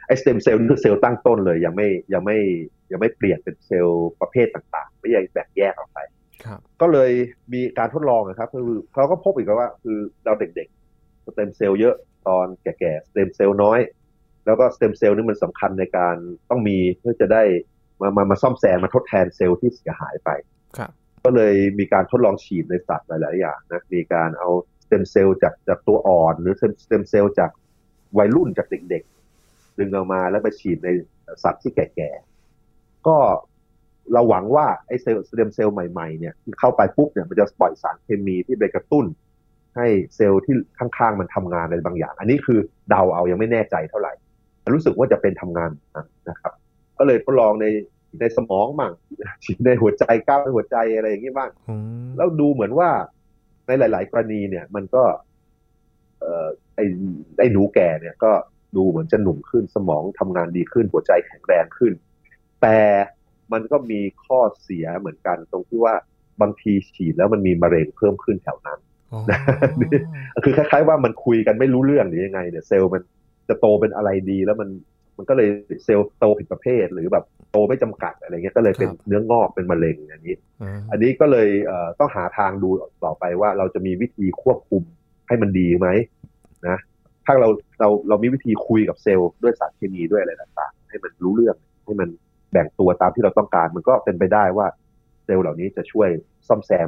[0.07, 2.37] ไอ้สเต็มเซลล์นี่คือเซลล์ตั้งต้นเลยยังไม่ยังไม่
[2.91, 5.99] ยังไม่เปลี่ยนเป็นเซลล์ประเภทต่างๆ ไม่ยังแบ่งแยกออกไป
[6.45, 7.11] ครับก็เลย
[7.53, 11.95] มีการทดลองนะครับคือเขาก็พบอีกแล้วว่าคือเราเด็กๆสเต็มเซลล์เยอะ
[12.27, 13.79] ตอนแก่ๆสเต็มเซลล์น้อย
[14.47, 16.15] แล้วก็สเต็มเซลล์นี่มันสำคัญในการ
[16.49, 17.43] ต้องมีเพื่อจะได้
[18.01, 20.29] มามามาซ่อมแซมมาทดแทนเซลล์ที่เสียหายไป
[20.77, 20.91] ครับ
[21.23, 24.49] ก็เลยมีการทดลองฉีดในสัตว์หลาย ๆ อย่างนะมีการเอา
[24.83, 27.51] สเต็มเซลล์จากจากตัวอ่อน หรือสเต็มเซลล์จาก
[28.17, 29.03] วัยรุ่นจากเด็ก
[29.41, 30.89] ๆ ดึงออกมาแล้วไปฉีดใน
[31.43, 32.11] สัตว์ที่แก่
[32.59, 33.17] ๆ ก็
[34.13, 39.05] เราหวังว่าไอ้เซลล์สเต็มเซลล์ใหม่ ๆ เนี่ยที่เข้าไปปุ๊บเนี่ยมันจะปล่อยสารเคมีที่ไปกระตุ้น
[39.77, 44.26] ให้เซลล์ที่ข้าง ๆ มันทำงานอะไรบางอย่าง อันนี้คือเดาเอายังไม่แน่ใจเท่าไหร่แต่
[44.73, 45.71] รู้สึกว่าจะเป็นทำงาน
[46.29, 46.53] นะครับ
[46.97, 47.65] ก็เลยทดลองใน
[48.19, 48.93] ในสมองมั่ง
[49.43, 51.75] ฉีดในหัวใจกล้ามในหัวใจอะไรอย่างนี้บ้างอื
[52.05, 52.89] มแล้วดูเหมือนว่า
[53.67, 55.03] ในหลาย ๆ กรณีเนี่ย มันก็
[56.19, 56.85] เอ่อไอ้
[57.39, 58.31] ไอ้หนูแก่เนี่ย ก็
[58.75, 61.93] ดูเหมือนจะหนุ่มขึ้นสมองทำงานดีขึ้น หัวใจแข็งแรงขึ้น
[62.61, 62.77] แต่
[63.51, 65.95] มันก็มีข้อเสียเหมือนกันตรงที่ว่า
[66.41, 68.79] บางทีฉีดแล้วมันมีมะเร็งเพิ่มขึ้นแถวนั้น
[69.13, 69.17] อ๋
[70.37, 73.01] อคือคล้ายๆว่ามันคุยกันไม่รู้เรื่องหรือยังไงเนี่ยเซลล์มัน
[73.49, 74.69] จะโตเป็นอะไรดีแล้วมัน
[75.17, 75.49] มันก็เลย
[75.83, 82.69] เซลล์โตผิดประเภท หรือแบบโตไม่จำกัดอะไรเงี้ยก็เลยเป็นเนื้องอกเป็นมะเร็งอันนี้อ่าอันนี้ก็เลยเอ่อต้องหาทางดู
[83.03, 84.83] ต่อไปว่าเราจะมีวิธีควบคุม
[85.27, 85.87] ให้มันดีไหม
[86.67, 86.77] นะ
[87.25, 91.55] ถ้าเราเราเรามีวิธีคุยกับเซลล์ด้วยสารเคมีด้วยอะไรต่างๆให้มันรู้เรื่อง
[91.85, 92.09] ให้มัน
[92.51, 94.67] แบ่งตัวตามที่เราต้องการ มันก็เป็นไปได้ว่า
[95.25, 96.09] เซลล์เหล่านี้จะช่วย
[96.47, 96.87] ซ่อมแซม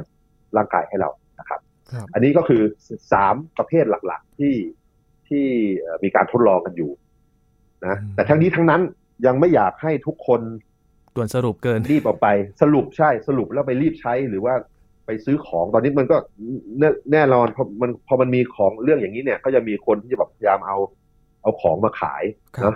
[0.56, 1.60] ร่างกายให้เรานะครับ
[1.92, 2.62] ครับอันนี้ก็คือ
[3.12, 4.54] สามประเภทหลักๆ ที่
[5.30, 5.46] ที่
[5.80, 6.90] เอ่อมีการทดลองกันอยู่
[7.86, 8.80] นะแต่ทั้งนี้ทั้งนั้น
[9.26, 10.40] ยังไม่อยากให้ทุกคน
[11.16, 12.28] ด่วนสรุปเกินรีบออกไป
[12.62, 14.54] สรุปใช่สรุปแล้วไปรีบใช้หรือว่า
[15.06, 16.16] ไปซื้อของตอนนี้มันก็
[16.78, 20.76] แน่แน่นอนพอมันพอมันมีของเรื่องอย่างนี้เนี่ย ก็จะมีคนที่จะแบบพยายามเอา
[21.42, 22.22] เอาของมาขาย
[22.56, 22.74] ครับเนาะ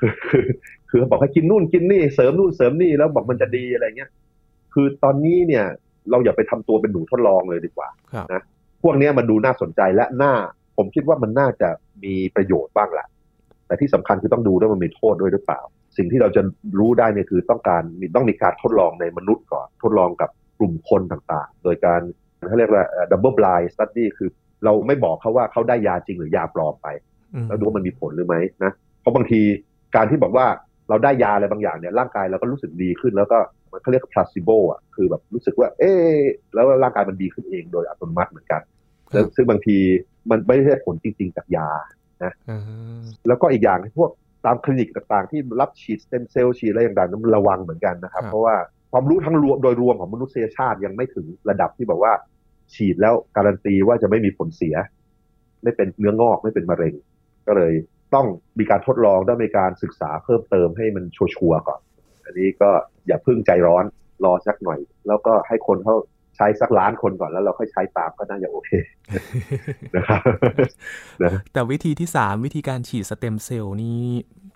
[0.00, 0.44] คือคือ
[0.90, 4.10] คือบอกให้กินนู่นกินนี่เสริมนู่นเสริมนี่แล้วบอกมันจะดีอะไรเงี้ย
[4.74, 5.64] คือตอนนี้เนี่ย
[6.10, 8.42] เราอย่าไปทำตัวเป็นหนูทดลองเลยดีกว่าครับนะ
[8.82, 10.32] พวกเนี้ยมันดูน่าสนใจและน่า
[10.76, 11.68] ผมคิดว่ามันน่าจะ
[12.04, 13.06] มีประโยชน์บ้างแหละ
[13.66, 15.60] แต่ที่สำคัญคือต้องดูด้วยมันมีโทษด้วยหรือเปล่า
[15.96, 16.42] สิ่งที่เราจะ
[16.78, 22.00] รู้ได้เนี่ยคือต้องการมีต้องมีการทดลองในมนุษย์ก่อน ทดลองกับกลุ่มคนต่างๆ โดยการ
[22.48, 24.28] เขาเรียกว่าดับเบิลบลายสตัดดี้คือ
[24.64, 26.88] เราไม่บอกเขาว่าเขาได้ยาจริงหรือยาปลอมไป
[27.34, 29.40] อืมแล้วดูว่ามันมีผลหรือไม่นะ เพราะบางที
[29.96, 30.46] การที่บอกว่า
[30.88, 33.38] เราได้ยาอะไรบางอย่างเนี่ยร่างกายเราก็รู้สึกดีขึ้นแล้วก็
[33.70, 36.16] มันเขาเรียก placebo อะคือแบบรู้สึกว่า เอ๊ะ
[36.54, 38.62] แล้วร่างกายมันดีขึ้นเองโดยอัตโนมัติเหมือนกัน
[39.12, 39.78] แล้วซึ่งบางที
[40.30, 41.68] มันไม่ใช่ผลจริง ๆ จากยา
[42.22, 42.32] อ่า
[43.28, 44.10] แล้วก็อีกอย่างพวก
[44.46, 48.54] ตามคลินิกต่างๆ ที่รับฉีดสเต็มเซลล์ฉีดอะไรต่างๆนั้นระวังเหมือนกันนะครับ เพราะว่า
[48.92, 52.12] ความรู้ทั้งรวมโดยรวมของมนุษยชาติยังไม่ถึงระดับที่แบบว่า
[52.74, 54.74] ฉีดแล้วการันตีว่าจะไม่มีผลเสีย
[55.62, 56.94] ไม่เป็นเนื้องอกไม่เป็นมะเร็ง
[57.46, 57.72] ก็เลย
[58.14, 58.26] ต้อง
[58.58, 61.80] มีการทดลองต้องมีการศึกษาเพิ่มเติมให้มันชัวร์ๆก่อน
[62.24, 62.70] อันนี้ก็
[63.06, 63.84] อย่าเพิ่งใจร้อน
[64.24, 65.96] รอสักหน่อย แล้วก็ให้คนเขา
[66.36, 68.70] ใช้สักล้านคนก่อนแล้วเราค่อยใช้ตามก็น่าจะโอเค
[69.96, 70.20] นะครับ
[71.22, 74.00] นะแต่วิธีที่สามวิธีการฉีดสเต็มเซลล์นี้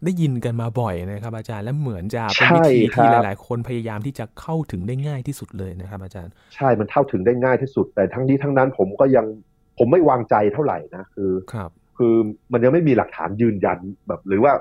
[0.05, 9.27] ได้ยินกันมาบ่อยนะครับ อาจารย์และเหมือนจะเป็นวิธีใช่ครัที่บหลาย ๆ คนพยายามที่จะเข้าถึงได้ง่ายที่สุดเลยนะครับ อาจารย์ ใช่มันเข้าถึงได้ง่ายที่สุด แต่ทั้งนี้ทั้งนั้นผมก็ยัง
[9.79, 12.15] ผมไม่วางใจเท่าไหร่นะคือครับคือ
[12.53, 14.53] มันยังไม่มีหลักฐานยืนยันแบบ หรือว่า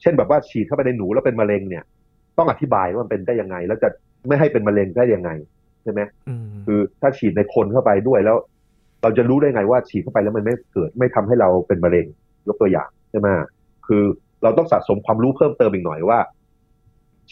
[0.00, 1.84] เช่นแบบว่าฉีดเข้าไปในหนูแล้วเป็นมะเร็งเนี่ย
[2.38, 3.88] ต้องอธิบายว่ามันเป็นได้ยังไง แล้วจะ
[4.26, 5.30] ไม่ให้เป็นมะเร็งได้ยังไง
[5.82, 8.36] ใช่ไหมอืมคือถ้าฉีดในคนเข้าไปด้วยแล้ว
[9.02, 12.06] เราจะรู้ได้ไงว่าฉีดเข้าไปแล้วมันไม่เกิดไม่ทำให้เราเป็นมะเร็ง
[12.48, 13.28] ยกตัวอย่างใช่ไหม
[13.86, 14.04] คือ
[14.42, 16.18] เราต้องสะสมความรู้เพิ่มเติมอีกหน่อยว่า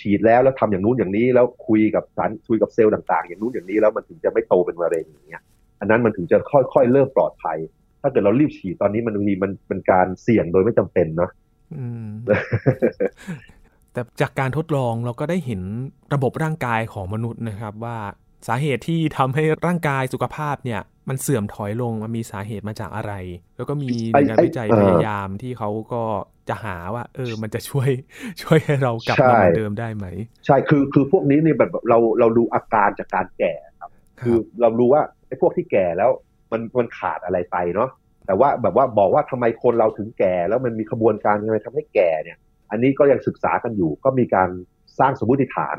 [0.00, 5.42] ฉีดแล้วแล้วทำอย่างนู้นอย่างนี้ แล้วคุยกับสารคุยกับเซลล์ต่าง ๆ อย่างนู้นอย่างนี้แล้วมันถึงจะไม่โตเป็นมะเร็งอย่างเงี้ย
[5.80, 7.59] อันนั้นมันถึงจะค่อย ๆ เริ่มปลอดภัย
[8.02, 11.30] ถ้าเกิดเรารีบฉีดตอนนี้มันบางทีมันเป็นการเสี่ยงโดยไม่จำเป็นเนาะ
[11.74, 12.06] อืม
[13.92, 15.62] แต่จากการทดลองเราก็ได้เห็น
[16.14, 17.96] ระบบร่างกายของมนุษย์นะครับว่า
[18.46, 23.12] สาเหตุที่ทำให้ร่างกายสุขภาพเนี่ย มันเสื่อมถอยลงมันมีสาเหตุมาจากอะไร
[23.56, 26.02] แล้วก็มีหน่วยงานวิจัยพยายามที่เขาก็
[26.48, 27.90] จะหาว่า เออ มันจะช่วย
[28.42, 30.06] ช่วยให้เรากลับมาเหมือนเดิมได้ไหม
[30.46, 36.11] ใช่คือคือพวกนี้นี่แบบเราเราดูอาการจากการแก่ครับ คือเรารู้ว่าไอ้พวกที่แก่แล้ว
[36.52, 37.90] มันมันขาดอะไรไปเนาะ
[38.26, 42.38] แต่ว่าแบบว่าบอกว่าทำไมคนเราถึงแก่ แล้วมันมีขบวนการยังไงทำให้แก่เนี่ย
[42.70, 44.50] อันนี้ก็ยังศึกษากันอยู่ ก็มีการ
[44.98, 45.76] สร้างสมมติฐาน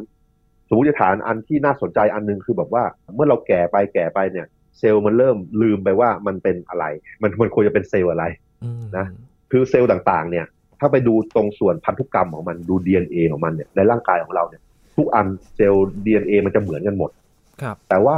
[0.67, 2.83] สมมติฐานอันที่น่าสนใจอันหนึงคือแบบว่า
[3.15, 4.47] เมื่อเราแก่ไปแก่ไปเนี่ย
[4.79, 6.85] เซลล์มันเริ่มลืมไปว่ามันเป็นอะไร
[7.21, 8.25] มันมันควรจะเป็นเซลล์อะไร
[8.63, 9.05] อืมนะ
[9.51, 10.45] คือเซลล์ต่างๆ เนี่ย
[10.79, 14.61] ถ้าไปดูตรงส่วนพันธุกรรมของมันดู DNA ของมันเนี่ยในร่างกายของเราเนี่ย
[14.97, 17.11] ทุกอันเซลล์ DNA มันจะเหมือนกันหมด
[17.61, 18.17] ครับ แต่ว่า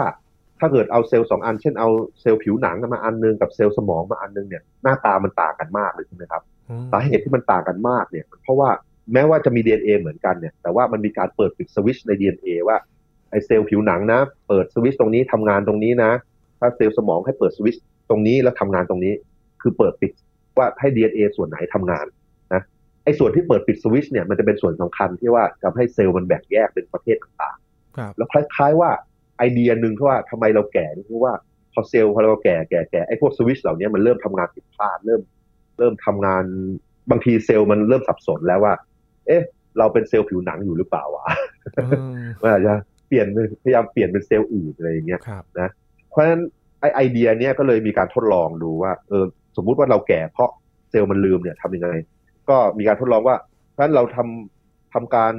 [0.59, 1.89] ถ้าเกิดเอาเซลล์สองอัน เช่นเอา
[2.21, 8.69] เซลล์ผิวหนังมาอันหนึงกับเซลล์สมองมาอันหนึงเนี่ยหน้าตามันต่างกันมากเลยใช่ไหมครับอืมสาเหตุที่มันต่างกันมากเนี่ย เพราะว่า
[9.13, 12.78] แม้ว่าจะมี DNA เหมือนกันเนี่ย แต่ว่ามันมีการเปิดปิดสวิตชใน DNA ว่า
[13.30, 16.12] ไอเซลล์ผิวหนังนะ เปิดสวิตชตรงนี้ทำงานตรงนี้นะ
[16.60, 17.78] ถ้าเซลล์สมองให้เปิดสวิตช
[18.10, 19.13] ตรงนี้แล้วทำงานตรงนี้
[19.62, 20.12] คือเปิดปิด
[20.58, 22.06] ว่าให้ DNA ส่วนไหนทำงาน
[22.54, 22.62] นะ
[23.04, 28.89] ไอส่วนที่เปิดปิดสวิตชเนี่ยมันจะเป็นส่วนสำคัญที่ว่าทำให้เซลล์มันแบ่งแยกเป็นประเภทต่างๆครับแล้วคล้ายๆว่า
[29.38, 31.34] ไอเดียหนึ่งที่ว่าทำไมเราแก่นี่คือว่า
[31.74, 35.22] พอเซลล์พอเราแก่แก่แก่ไอพวกสวิตชเหล่านี้มันเริ่มทำงานผิดพลาดเริ่ม
[35.80, 36.43] เริ่มทำงาน
[37.12, 38.74] บางทีเซลล์มันเริ่มสับสนแล้วว่า
[39.30, 39.44] เอ๊ะ
[39.78, 41.26] เราเป็นเซลล์ผิวหนังอยู่หรือเปล่าวะ
[41.78, 42.74] อืมมันอาจจะ
[43.08, 43.28] เปลี่ยน
[43.63, 45.44] พยายามเปลี่ยนเป็นเซลล์อื่นอะไรอย่างเงี้ยครับ
[46.10, 46.42] เพราะฉะนั้น
[46.80, 49.26] ไอไอเดียเนี้ยก็เลยมีการทดลองดูว่าเออ
[49.58, 50.50] สมมุติว่าเราแก่เพราะ
[50.89, 51.98] เซลล์มันลืมเนี่ยทำยังไง
[52.50, 53.36] ก็มีการทดลองว่า
[53.72, 55.34] เพราะฉะนั้นเราทำทำการ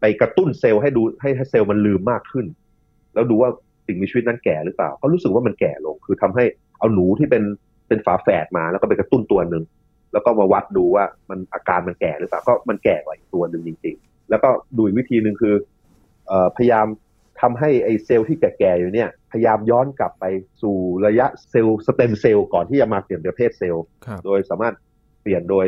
[0.00, 2.46] ไปกระตุ้นเซลล์ให้ดูให้ให้เซลล์มันลืมมากขึ้น
[3.14, 3.50] แล้วดูว่า
[3.86, 6.44] สิ่งมีชีวิตนั้นแก่หรือเปล่าก็รู้สึกว่ามันแก่ลง คือทำให้
[6.78, 7.42] เอาหนูที่เป็น
[7.88, 9.62] เป็นฝาแฝดมาแล้วก็ไปกระตุ้นตัวหนึ่ง
[10.12, 15.54] แล้วก็มาวัดดูว่ามันอาการมันแก่หรือเปล่าก็มันแก่กว่าอีกตัวหนึ่งจริง ๆ แล้วก็ดูอีกวิธีหนึ่งคือ
[16.26, 16.86] เอ่อพยายาม
[17.40, 20.24] ทำให้ไอ้เซลล์ที่แก่ๆอยู่เนี่ยพยายามย้อนกลับไป
[20.62, 24.74] สู่ระยะเซลล์สเต็มเซลล์ก่อนที่จะมาเปลี่ยนเป็นประเภทเซลล์ครับโดยสามารถ
[25.22, 25.66] เปลี่ยนโดย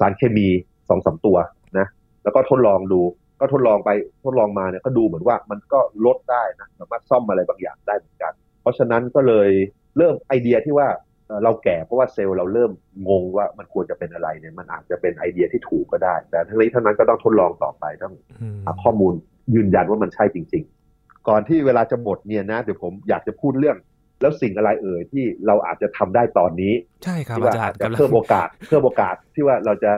[0.00, 0.48] สารเคมี
[0.88, 1.36] สองสามตัว
[1.78, 1.86] นะ
[2.22, 3.00] แล้วก็ทดลองดู
[3.40, 3.90] ก็ทดลองไป
[4.24, 9.50] ทดลองมาเนี่ยก็ดูเหมือนว่ามันก็ลดได้นะสามารถซ่อมอะไรบางอย่างได้เหมือนกัน เพราะฉะนั้นก็เลย
[9.96, 10.88] เริ่มไอเดียที่ว่า
[11.30, 12.70] เอ่อเราแก่เพราะว่าเซลล์เราเริ่ม
[13.08, 19.12] งงว่ามันควรจะเป็นอะไรเนี่ยมันอาจจะเป็นไอเดียที่ถูกก็ได้ แต่ทั้งนี้ทั้งนั้นก็ต้องทดลองต่อไปต้องอืมหาข้อมูล
[19.54, 20.64] ยืนยันว่ามันใช่จริง
[20.94, 23.76] ๆ ก่อนที่เวลาจะหมดเนี่ยนะเดี๋ยวผมอยากจะพูดเรื่อง
[24.20, 29.92] แล้วสิ่งอะไรเอ่ยที่เราอาจจะทำได้ตอนนี้ ใช่ครับที่อาว่าจารอาจย์จะกำลังเพิ่มโอกาสเพิ่มโอกาสที่ว่าเราจะ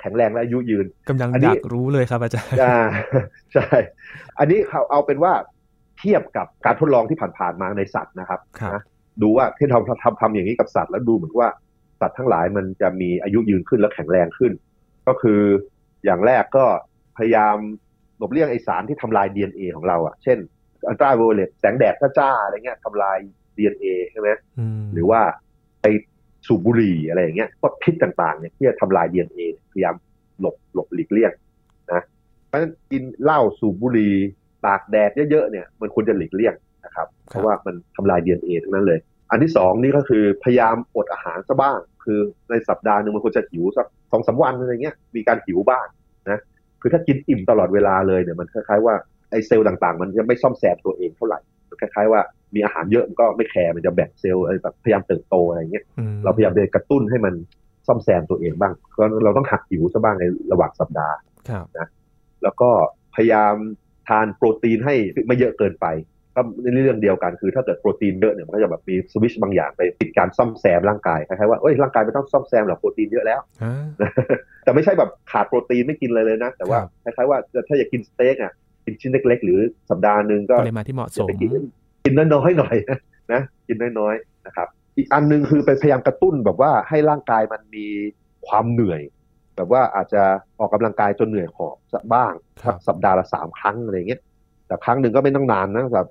[0.00, 2.78] แข็งแรงและอายุยืนกำลังอันนี้อยากรู้เลยครับอาจารย์อ่า
[3.54, 3.68] ใช่
[4.38, 5.32] อันนี้เขาเอาเป็นว่า
[5.98, 8.82] เทียบกับการทดลองที่ผ่านๆมาในสัตว์นะครับครับนะ
[9.22, 11.50] ดูว่าที่เราทำทำอย่างนี้กับสัตว์แล้วดูเหมือนว่า
[12.00, 14.52] สัตว์ทั้งหลายมันจะมีอายุยืนขึ้นและแข็งแรงขึ้น
[15.06, 15.40] ก็คือ
[16.04, 16.64] อย่างแรกก็
[17.16, 17.56] พยายาม
[18.18, 20.38] หลบเลี่ยงไอสารที่ทำลาย DNA ของเราอะ เช่น
[20.88, 23.18] อัลตราไวโอเลตแสงแดดจ้าๆอะไรเงี้ยทำลาย
[23.56, 24.28] DNA ใช่ไหม
[24.80, 25.20] มหรือว่า
[25.82, 25.86] ไป
[26.46, 29.94] สูบบุหรี่อะไรอย่างเงี้ยพวกพิษต่างๆเนี่ยที่จะทำลาย DNA พยายาม
[30.40, 31.32] หลบหลบหลีกเลี่ยง
[31.92, 32.02] นะ
[32.46, 34.14] เพราะฉะนั้นกินเหล้าสูบบุหรี่
[34.66, 38.98] ตากแดดเยอะๆเนี่ยมันควรจะหลีกเลี่ยง นะครับ เพราะว่ามันทำลาย DNA ทั้งนั้นเลย
[39.30, 42.18] อันที่สองนี่ก็คือพยายามอดอาหารซะบ้าง คือ
[42.50, 45.86] ในสัปดาห์หนึ่งมันควรจะหิวสักสองสามวันอะไรเงี้ยมีการหิวบ้าง
[46.30, 46.40] นะ
[46.80, 48.94] คือถ้ากินอิ่มตลอดเวลาเลยเนี่ยมันคล้ายๆว่า
[49.30, 52.20] ไอเซลล์ต่างๆ มันจะไม่ซ่อมแซมตัวเองเท่าไหร่มันคล้ายๆว่า
[52.54, 57.34] มีอาหารเยอะมันก็ไม่แคร์มันจะแบ่งเซลล์อะไรแบบพยายามเติบโตอะไรเงี้ยอืมเราพยายามจะกระตุ้นให้มัน
[57.86, 61.16] ซ่อมแซมตัวเองบ้างเพราะเราต้องหักหิวซะบ้างในระหว่างสัปดาห์
[61.50, 61.88] ครับ
[62.42, 62.70] แล้วก็
[63.14, 63.54] พยายาม
[64.08, 64.94] ทานโปรตีนให้
[65.26, 65.86] ไม่เยอะเกินไป
[66.34, 73.84] ก็ในเรื่องเดียวกันคือถ้าเกิดโปรตีนเยอะเนี่ยมันก็จะแบบมีสวิตชบางอย่างไปปิดการซ่อมแซมร่างกายคล้ายๆว่าเอ้ยร่างกายไม่ต้องซ่อมแซมหรอกโปรตีนเยอะแล้วอ่า
[74.64, 78.52] แต่ไม่ใช่แบบขาดโปรตีนไม่กินเลยเลยนะ แต่ว่าครับคล้ายๆว่าถ้าอยากกินสเต็กอะ
[78.84, 81.58] กินชิ้นเล็ก ๆ หรือสัปดาห์หนึ่งก็ปริมาณที่เหมาะสอย่ามไปกินอื
[82.04, 82.76] กินน้อยๆหน่อย
[83.32, 87.86] นะกินน้อยๆนะครับ อีกอันหนึงคือไปพยายามกระตุ้นแบบว่าให้ร่างกายมันมี
[88.48, 89.02] ความเหนื่อย
[89.56, 90.22] แบบว่าอาจจะ
[90.58, 92.32] ออกกำลังกายจนเหนื่อยหอบสักบ้าง
[92.66, 94.20] สักสัปดาห์ละสามครั้งอะไรเงี้ย
[94.66, 96.06] แต่ครั้งหนึ่งก็ไม่ต้องนานนะแบบ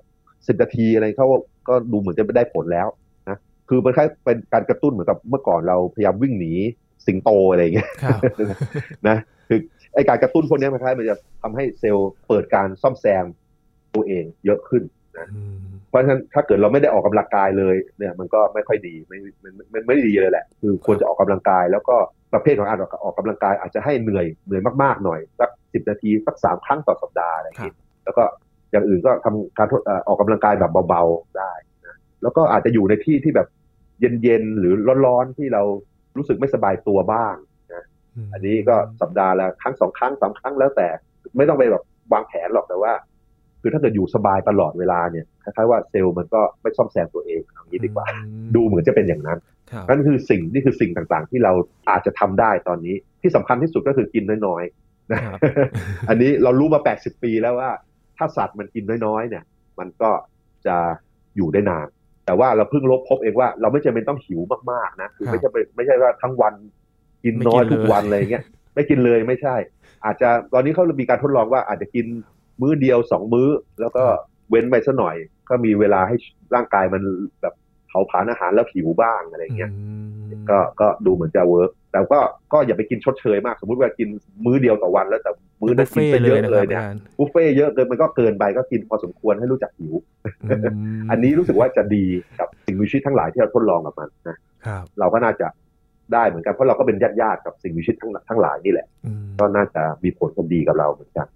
[0.46, 1.28] สิบนาทีอะไรเขา
[1.68, 2.88] ก็ดูเหมือนจะไม่ได้ผลแล้ว
[3.28, 6.52] นะคือมันคล้ายเป็นการกระตุ้นเหมือนกับเมื่อก่อนเราพยายามวิ่งหนี
[7.06, 8.20] สิงโตอะไรเงี้ยครับ
[9.08, 9.16] นะ
[9.48, 9.58] คือ
[9.94, 13.24] ไอการกระตุ้นพวกนี้มันคล้ายมันจะทำให้เซลล์เปิดการซ่อมแซม
[13.94, 14.82] ตัวเองเยอะขึ้น
[15.34, 21.96] อืมเพราะฉะนั้นถ้าเกิดเราไม่ได้ออกกำลังกายเลยเนี่ยมันก็ไม่ค่อยดีไม่ไม่ไม่ไม่ดีเลยแหละ คือควรจะออกกำลังกาย แล้วก็
[22.32, 27.74] ประเภทของการออกกำลังกายอาจจะให้เหนื่อยเหนื่อยมากๆหน่อยสักสิบนาทีสักสามครั้งต่อสัปดาห์อะไรอย่างนี้
[28.04, 28.24] แล้วก็
[28.72, 29.68] อย่างอื่นก็ทำการ
[30.06, 31.52] ออกกำลังกายแบบเบาๆได้
[31.86, 33.48] นะแล้วก็อาจจะอยู่ในที่ที่แบบ
[34.00, 34.72] เย็นๆหรือ
[35.06, 35.62] ร้อนๆที่เรา
[36.16, 37.34] รู้สึกไม่สบายตัวบ้าง
[37.74, 37.84] นะ
[38.32, 40.88] อันนี้ก็สัปดาห์ละครั้งสองครั้งสามครั้งแล้วแต่
[41.36, 41.82] ไม่ต้องไปแบบ
[42.12, 42.92] วางแผนหรอกแต่ว่า
[43.60, 48.06] คือถ้าเกิดอยู่สบายตลอดเวลาเนี่ยคล้ายๆว่าเซลล์มันก็ไม่ซ่อมแซมตัวเองอย่างนี้ดีกว่า
[48.54, 49.38] ดูเหมือนจะเป็นอย่างนั้น
[49.88, 51.52] นั่นคือสิ่งนี่คือสิ่งต่างๆ ที่เรา
[51.90, 55.20] อาจจะทำได้ตอนนี้ที่สำคัญที่สุดก็คือกินน้อยๆนะ
[56.08, 57.70] อันนี้เรารู้มา 80 ปีแล้วว่า
[58.16, 59.44] ถ้าสัตว์มันกินน้อยๆ เนี่ย
[59.78, 60.10] มันก็
[60.66, 60.76] จะ
[61.36, 61.86] อยู่ได้นาน
[62.26, 64.40] แต่ว่าเราเพิ่งลบพบเองว่าเราไม่จำเป็นต้องหิว
[64.72, 66.54] มากๆนะคือไม่ใช่ไม่ใช่ว่าทั้งวัน
[67.24, 68.44] กินน้อยทุกวันอะไรเงี้ย
[68.74, 69.56] ไม่กินเลยไม่ใช่
[70.04, 72.06] อาจจะตอนนี้เขามีการทดลองว่าอาจจะกิน
[72.60, 73.48] มื้อเดียวสองมื้อ
[73.80, 74.04] แล้วก็
[74.50, 75.16] เว้นไปสัหน่อย
[75.48, 76.16] ก็มีเวลาให้
[76.54, 77.02] ร่างกายมัน
[77.40, 77.54] แบบ
[77.92, 79.70] เผาผลาญอาหารแล้วหิวบ้างอะไรเงี้ย
[80.50, 82.20] ก็ก็ดูเหมือนจะเวิร์กแต่ก็
[82.52, 84.08] ก็อย่าไปกินชดเชยมาก สมมติว่ากิน
[84.44, 85.30] มื้อเดียวต่อวันแล้วแต่
[85.62, 86.82] มื้อนั้นกินไปเยอะเลยเนี่ย
[87.18, 89.92] บุฟเฟ่เยอะเกินมันก็เกินไปก็กินพอสมควรให้รู้จักหิว
[91.10, 92.04] อันนี้รู้สึกว่าจะดี
[92.38, 94.36] กับสิ่งมีชีวิตทั้งหลายที่เราทดลองกับมันนะ
[94.98, 95.46] เราก็น่าจะ
[96.12, 98.86] ได้เหมือนกันเพราะเราก็เป็นญาติญาติกับสิ่งมีชีวิตทั้งทั้งหลายนี่แหละ
[99.38, 101.26] ก็น่าจะมีผลดีกับเราเหมือนกัน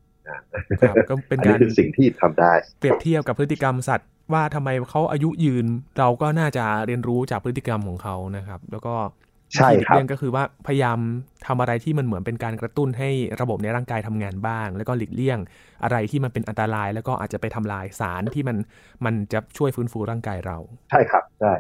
[1.10, 5.66] ก็เป็นการเป็นสิ่งที่ทำได้ เปรียบเทียบกับพฤติกรรมสัตว์ว่าทำไมเขาอายุยืน
[5.98, 8.94] เราก็น่าจะเรียนรู้จากพฤติกรรมของเขานะครับ แล้วก็
[9.54, 10.98] ใช่ครับเรื่องก็คือว่าพยายาม
[11.46, 13.10] ทำอะไรที่มันเหมือนเป็นการกระตุ้นให้
[13.40, 15.38] ระบบในร่างกายทำงานบ้าง แล้วก็หลีกเลี่ยง
[15.84, 18.56] อะไรที่มันเป็นอันตราย แล้วก็อาจจะไปทำลายสารที่มัน
[19.04, 20.58] มันจะช่วยฟื้นฟูร่างกายเรา
[20.90, 21.52] ใช่ครับใช่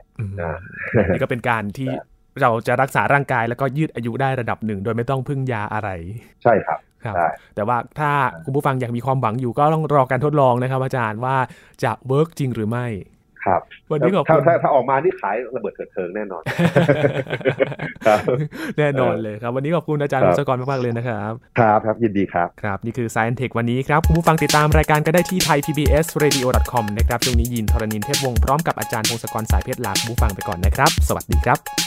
[1.12, 1.88] นี่ก็เป็นการที่
[2.42, 5.90] เราจะรักษาร่างกายแล้วก็ยืดอายุได้ระดับหนึ่ง โดยไม่ต้องพึ่งยาอะไร
[6.42, 8.10] ใช่ครับ ครับ แต่ว่าถ้า
[8.44, 11.36] คุณผู้ฟังอยากมีความหวังอยู่ก็ต้องรอการทดลองนะครับ อาจารย์ว่า
[11.84, 12.86] จะเวิร์กจริงหรือไม่
[13.44, 16.42] ครับ วันนี้ขอบคุณถ้าถ้าออกมาที่ขายระเบิดเถิดเทิงแน่นอน
[18.78, 31.85] แน่นอนเลยครับ วันนี้ขอบคุณอาจารย์มุสกรมากๆเลยนะครับ ครับครับยินดีครับ ครับ นี่คือ Science Tech วันนี้ครับ คุณผู้ฟังติดตามรายการก็ได้ที่ thaipbsradio.com นะครับช่วงนี้ยินทรณินเทพวงศ์พร้อมกับอาจารย์พงศกรสายเพชรลาคุณผู้ฟังไปก่อนนะครับ สวัสดีครับ